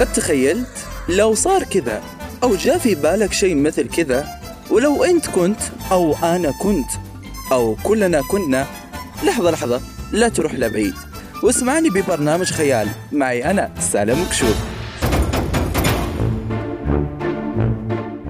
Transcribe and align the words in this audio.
قد 0.00 0.12
تخيلت 0.12 0.86
لو 1.08 1.34
صار 1.34 1.62
كذا 1.62 2.02
أو 2.42 2.54
جاء 2.54 2.78
في 2.78 2.94
بالك 2.94 3.32
شيء 3.32 3.54
مثل 3.54 3.88
كذا 3.88 4.26
ولو 4.70 5.04
أنت 5.04 5.26
كنت 5.26 5.60
أو 5.92 6.14
أنا 6.22 6.52
كنت 6.62 6.90
أو 7.52 7.76
كلنا 7.84 8.22
كنا 8.22 8.66
لحظة 9.24 9.50
لحظة 9.50 9.80
لا 10.12 10.28
تروح 10.28 10.54
لبعيد. 10.54 10.94
واسمعني 11.42 11.90
ببرنامج 11.90 12.46
خيال. 12.46 12.88
معي 13.12 13.50
أنا 13.50 13.70
سالم 13.80 14.24
كشوف 14.30 14.56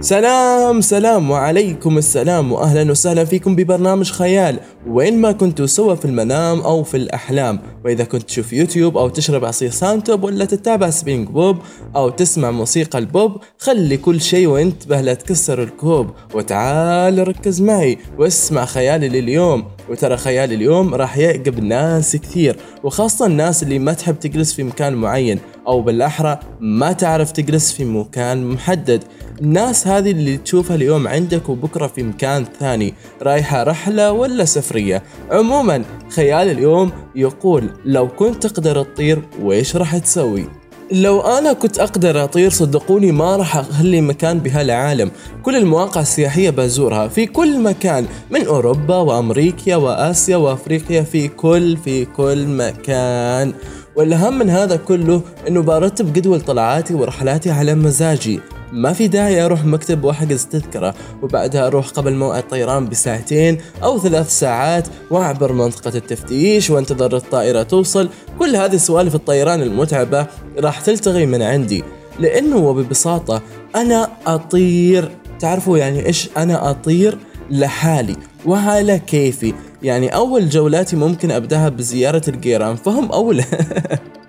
سلام 0.00 0.80
سلام 0.80 1.30
وعليكم 1.30 1.98
السلام 1.98 2.52
واهلا 2.52 2.90
وسهلا 2.90 3.24
فيكم 3.24 3.56
ببرنامج 3.56 4.10
خيال. 4.12 4.60
وين 4.86 5.18
ما 5.20 5.32
كنتوا 5.32 5.66
سوا 5.66 5.94
في 5.94 6.04
المنام 6.04 6.60
أو 6.60 6.82
في 6.82 6.96
الأحلام. 6.96 7.60
وإذا 7.86 8.04
كنت 8.04 8.22
تشوف 8.22 8.52
يوتيوب 8.52 8.96
أو 8.96 9.08
تشرب 9.08 9.44
عصير 9.44 9.70
سانتوب 9.70 10.24
ولا 10.24 10.44
تتابع 10.44 10.90
سبونج 10.90 11.28
بوب 11.28 11.58
أو 11.96 12.08
تسمع 12.08 12.50
موسيقى 12.50 12.98
البوب 12.98 13.36
خلي 13.58 13.96
كل 13.96 14.20
شيء 14.20 14.46
وانتبه 14.46 15.00
لا 15.00 15.14
تكسر 15.14 15.62
الكوب. 15.62 16.10
وتعال 16.34 17.28
ركز 17.28 17.60
معي 17.60 17.98
واسمع 18.18 18.64
خيالي 18.64 19.08
لليوم. 19.08 19.64
وترى 19.90 20.16
خيالي 20.16 20.54
اليوم 20.54 20.94
راح 20.94 21.18
يعجب 21.18 21.64
ناس 21.64 22.16
كثير 22.16 22.56
وخاصة 22.84 23.26
الناس 23.26 23.62
اللي 23.62 23.78
ما 23.78 23.92
تحب 23.92 24.18
تجلس 24.18 24.52
في 24.52 24.62
مكان 24.62 24.94
معين 24.94 25.38
أو 25.66 25.82
بالأحرى 25.82 26.38
ما 26.60 26.92
تعرف 26.92 27.32
تجلس 27.32 27.72
في 27.72 27.84
مكان 27.84 28.46
محدد. 28.46 29.04
الناس 29.40 29.86
هذه 29.86 30.10
اللي 30.10 30.36
تشوفها 30.36 30.76
اليوم 30.76 31.08
عندك 31.08 31.48
وبكرة 31.48 31.86
في 31.86 32.02
مكان 32.02 32.44
ثاني 32.60 32.94
رايحة 33.22 33.62
رحلة 33.62 34.12
ولا 34.12 34.44
سفرية. 34.44 35.02
عموما 35.30 35.84
خيال 36.10 36.50
اليوم 36.50 36.92
يقول 37.16 37.70
لو 37.84 38.08
كنت 38.08 38.46
تقدر 38.46 38.82
تطير 38.82 39.22
وإيش 39.42 39.76
راح 39.76 39.98
تسوي? 39.98 40.44
لو 40.92 41.20
أنا 41.20 41.52
كنت 41.52 41.78
أقدر 41.78 42.24
أطير 42.24 42.50
صدقوني 42.50 43.12
ما 43.12 43.36
راح 43.36 43.56
أخلي 43.56 44.00
مكان 44.00 44.38
بهالعالم. 44.38 45.10
كل 45.42 45.56
المواقع 45.56 46.00
السياحية 46.00 46.50
بزورها. 46.50 47.08
في 47.08 47.26
كل 47.26 47.60
مكان 47.60 48.06
من 48.30 48.46
أوروبا 48.46 48.96
وأمريكا 48.96 49.76
وآسيا 49.76 50.36
وأفريقيا 50.36 51.02
في 51.02 51.28
كل 51.28 51.76
في 51.76 52.04
كل 52.04 52.46
مكان. 52.46 53.52
والأهم 53.96 54.38
من 54.38 54.50
هذا 54.50 54.76
كله 54.76 55.20
إنه 55.48 55.62
برتب 55.62 56.12
جدول 56.12 56.40
طلعاتي 56.40 56.94
ورحلاتي 56.94 57.50
على 57.50 57.74
مزاجي. 57.74 58.40
ما 58.72 58.92
في 58.92 59.08
داعي 59.08 59.44
أروح 59.44 59.64
مكتب 59.64 60.04
واحجز 60.04 60.44
تذكرة 60.44 60.94
وبعدها 61.22 61.66
أروح 61.66 61.88
قبل 61.88 62.14
موعد 62.14 62.48
طيران 62.48 62.88
بساعتين 62.88 63.58
أو 63.82 63.98
ثلاث 63.98 64.38
ساعات 64.38 64.88
وأعبر 65.10 65.52
منطقة 65.52 65.96
التفتيش 65.96 66.70
وأنتظر 66.70 67.16
الطائرة 67.16 67.62
توصل. 67.62 68.08
كل 68.38 68.56
هذه 68.56 68.76
سوالف 68.76 69.14
الطيران 69.14 69.62
المتعبة 69.62 70.26
راح 70.58 70.80
تلتغي 70.80 71.26
من 71.26 71.42
عندي 71.42 71.84
لأنه 72.18 72.56
وببساطة 72.56 73.42
أنا 73.76 74.08
أطير. 74.26 75.10
تعرفوا 75.40 75.78
يعني 75.78 76.06
إيش 76.06 76.28
أنا 76.36 76.70
أطير؟ 76.70 77.18
لحالي 77.50 78.16
وعلى 78.46 78.98
كيفي. 78.98 79.54
يعني 79.82 80.08
أول 80.08 80.48
جولاتي 80.48 80.96
ممكن 80.96 81.30
أبدأها 81.30 81.68
بزيارة 81.68 82.22
الجيران 82.28 82.76
فهم 82.76 83.12
اولى 83.12 83.44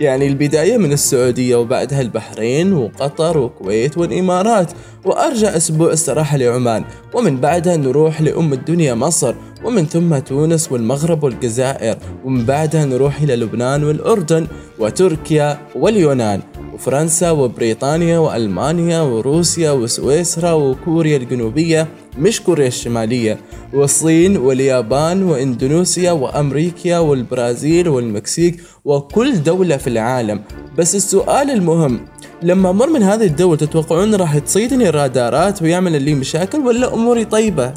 يعني 0.00 0.26
البداية 0.26 0.76
من 0.76 0.92
السعودية 0.92 1.56
وبعدها 1.56 2.00
البحرين 2.00 2.72
وقطر 2.72 3.38
وكويت 3.38 3.98
والإمارات. 3.98 4.72
وأرجع 5.04 5.56
أسبوع 5.56 5.92
استراحة 5.92 6.36
لعمان 6.36 6.84
ومن 7.14 7.40
بعدها 7.40 7.76
نروح 7.76 8.20
لأم 8.20 8.52
الدنيا 8.52 8.94
مصر 8.94 9.34
ومن 9.64 9.86
ثم 9.86 10.18
تونس 10.18 10.72
والمغرب 10.72 11.24
والجزائر 11.24 11.96
ومن 12.24 12.44
بعدها 12.44 12.84
نروح 12.84 13.20
إلى 13.20 13.36
لبنان 13.36 13.84
والأردن 13.84 14.46
وتركيا 14.78 15.58
واليونان. 15.74 16.40
وفرنسا 16.74 17.30
وبريطانيا 17.30 18.18
وألمانيا 18.18 19.00
وروسيا 19.00 19.70
وسويسرا 19.70 20.52
وكوريا 20.52 21.16
الجنوبية 21.16 21.88
مش 22.18 22.40
كوريا 22.40 22.66
الشمالية 22.66 23.38
والصين 23.72 24.36
واليابان 24.36 25.22
وإندونيسيا 25.22 26.12
وأمريكا 26.12 26.98
والبرازيل 26.98 27.88
والمكسيك 27.88 28.62
وكل 28.84 29.42
دولة 29.42 29.76
في 29.76 29.86
العالم. 29.86 30.42
بس 30.78 30.94
السؤال 30.94 31.50
المهم 31.50 32.00
لما 32.42 32.72
مر 32.72 32.90
من 32.90 33.02
هذه 33.02 33.26
الدول 33.26 33.56
تتوقعون 33.56 34.14
راح 34.14 34.38
تصيدني 34.38 34.88
الرادارات 34.88 35.62
ويعمل 35.62 36.02
لي 36.02 36.14
مشاكل 36.14 36.58
ولا 36.58 36.94
أموري 36.94 37.24
طيبة؟ 37.24 37.74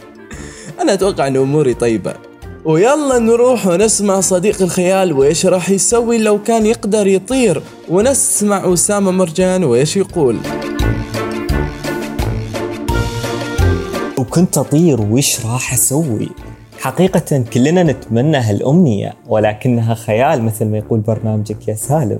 أنا 0.80 0.92
أتوقع 0.92 1.26
إن 1.26 1.36
أموري 1.36 1.74
طيبة. 1.74 2.29
ويلا 2.64 3.18
نروح 3.18 3.66
ونسمع 3.66 4.20
صديق 4.20 4.62
الخيال 4.62 5.12
وإيش 5.12 5.46
راح 5.46 5.70
يسوي 5.70 6.18
لو 6.18 6.42
كان 6.42 6.66
يقدر 6.66 7.06
يطير. 7.06 7.62
ونسمع 7.90 8.72
أسامة 8.72 9.10
مرجان 9.10 9.64
وإيش 9.64 9.96
يقول. 9.96 10.36
وكنت 14.18 14.58
أطير 14.58 15.00
وإيش 15.00 15.46
راح 15.46 15.72
أسوي؟ 15.72 16.28
حقيقة 16.78 17.44
كلنا 17.52 17.82
نتمنى 17.82 18.36
هالأمنية 18.36 19.14
ولكنها 19.28 19.94
خيال 19.94 20.42
مثل 20.42 20.64
ما 20.64 20.78
يقول 20.78 21.00
برنامجك 21.00 21.68
يا 21.68 21.74
سالم. 21.74 22.18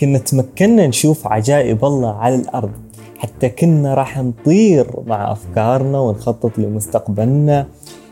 كنا 0.00 0.18
تمكنا 0.18 0.86
نشوف 0.86 1.26
عجائب 1.26 1.84
الله 1.84 2.14
على 2.14 2.34
الأرض. 2.34 2.72
حتى 3.18 3.48
كنا 3.48 3.94
راح 3.94 4.18
نطير 4.18 4.86
مع 5.06 5.32
أفكارنا 5.32 6.00
ونخطط 6.00 6.58
لمستقبلنا. 6.58 7.66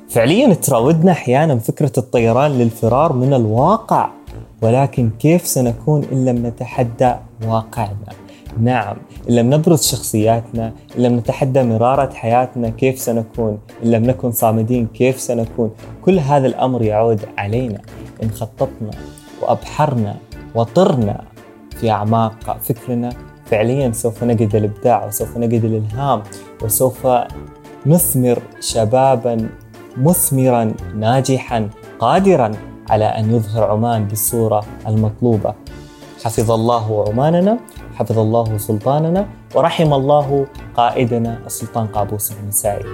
فعليا 0.09 0.55
تراودنا 0.55 1.12
أحيانا 1.12 1.59
فكرة 1.59 1.93
الطيران 1.99 2.50
للفرار 2.50 3.12
من 3.12 3.34
الواقع 3.34 4.11
ولكن 4.62 5.11
كيف 5.19 5.47
سنكون 5.47 6.05
إن 6.12 6.25
لم 6.25 6.47
نتحدى 6.47 7.15
واقعنا؟ 7.47 8.12
نعم 8.61 8.97
إن 9.28 9.34
لم 9.34 9.55
نبرز 9.55 9.83
شخصياتنا، 9.83 10.72
إن 10.99 11.03
لم 11.03 11.16
نتحدى 11.16 11.62
مرارة 11.62 12.12
حياتنا 12.12 12.69
كيف 12.69 12.99
سنكون؟ 12.99 13.59
إن 13.84 13.91
لم 13.91 14.05
نكن 14.05 14.33
صامدين 14.33 14.87
كيف 14.87 15.21
سنكون؟ 15.21 15.71
كل 16.05 16.19
هذا 16.19 16.47
الأمر 16.47 16.83
يعود 16.83 17.21
علينا 17.39 17.81
إن 18.22 18.31
خططنا 18.31 18.91
وأبحرنا 19.43 20.16
وطرنا 20.55 21.25
في 21.81 21.91
أعماق 21.91 22.56
فكرنا 22.62 23.11
فعليا 23.47 23.93
سوف 23.93 24.25
نجد 24.25 24.56
الإبداع 24.56 25.06
وسوف 25.06 25.37
نجد 25.37 25.65
الإلهام 25.65 26.22
وسوف 26.62 27.09
نثمر 27.87 28.39
شبابا 28.61 29.49
مثمرا 29.99 30.73
ناجحا 30.97 31.69
قادرا 31.99 32.53
على 32.91 33.05
أن 33.05 33.34
يظهر 33.34 33.65
عمان 33.65 34.05
بالصورة 34.05 34.65
المطلوبة. 34.87 35.55
حفظ 36.25 36.51
الله 36.51 37.05
عماننا، 37.09 37.59
حفظ 37.95 38.19
الله 38.19 38.59
سلطاننا، 38.59 39.27
ورحم 39.55 39.93
الله 39.95 40.47
قائدنا 40.77 41.39
السلطان 41.47 41.87
قابوس 41.87 42.33
بن 42.33 42.51
سعيد. 42.51 42.87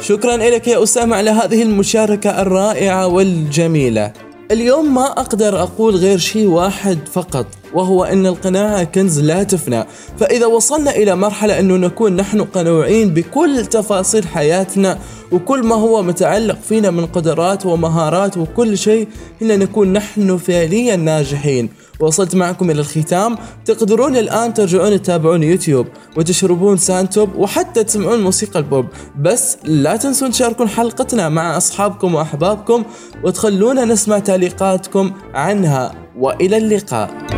شكرا 0.00 0.36
لك 0.36 0.68
يا 0.68 0.82
أسامة 0.82 1.16
على 1.16 1.30
هذه 1.30 1.62
المشاركة 1.62 2.42
الرائعة 2.42 3.06
والجميلة. 3.06 4.12
اليوم 4.50 4.94
ما 4.94 5.06
أقدر 5.06 5.62
أقول 5.62 5.96
غير 5.96 6.18
شيء 6.18 6.46
واحد 6.46 6.98
فقط 7.12 7.46
وهو 7.74 8.04
إن 8.04 8.26
القناعه 8.26 8.84
كنز 8.84 9.20
لا 9.20 9.42
تفنى. 9.42 9.84
فإذا 10.18 10.46
وصلنا 10.46 10.90
إلى 10.90 11.16
مرحلة 11.16 11.58
إنه 11.60 11.76
نكون 11.76 12.16
نحن 12.16 12.40
قنوعين 12.40 13.14
بكل 13.14 13.66
تفاصيل 13.66 14.28
حياتنا 14.28 14.98
وكل 15.32 15.62
ما 15.66 15.74
هو 15.74 16.02
متعلق 16.02 16.58
فينا 16.68 16.90
من 16.90 17.06
قدرات 17.06 17.66
ومهارات 17.66 18.36
وكل 18.36 18.78
شيء 18.78 19.08
هنا 19.42 19.56
نكون 19.56 19.92
نحن 19.92 20.36
فعليا 20.36 20.96
ناجحين. 20.96 21.68
وصلت 22.00 22.34
معكم 22.34 22.70
إلى 22.70 22.80
الختام. 22.80 23.36
تقدرون 23.64 24.16
الآن 24.16 24.54
ترجعون 24.54 25.02
تتابعون 25.02 25.42
يوتيوب 25.42 25.86
وتشربون 26.16 26.76
سانتوب 26.76 27.34
وحتى 27.36 27.84
تسمعون 27.84 28.22
موسيقى 28.22 28.58
البوب. 28.58 28.86
بس 29.20 29.56
لا 29.64 29.96
تنسون 29.96 30.30
تشاركون 30.30 30.68
حلقتنا 30.68 31.28
مع 31.28 31.56
أصحابكم 31.56 32.14
وأحبابكم 32.14 32.84
وتخلونا 33.24 33.84
نسمع 33.84 34.18
تعليقاتكم 34.18 35.12
عنها. 35.34 35.94
وإلى 36.18 36.56
اللقاء. 36.56 37.33